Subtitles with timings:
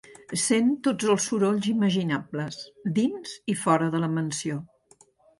[0.43, 2.57] Sent tots els sorolls imaginables,
[2.95, 4.57] dins i fora de la mansió.